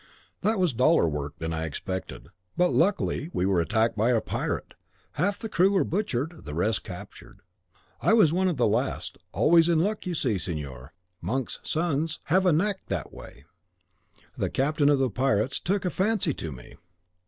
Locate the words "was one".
8.13-8.47